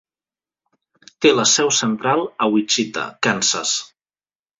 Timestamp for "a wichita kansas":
2.45-3.75